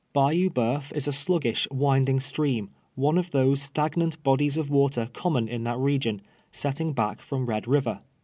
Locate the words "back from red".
6.91-7.67